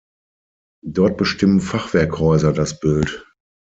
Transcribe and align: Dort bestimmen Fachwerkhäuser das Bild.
Dort 0.83 1.17
bestimmen 1.17 1.61
Fachwerkhäuser 1.61 2.53
das 2.53 2.79
Bild. 2.79 3.23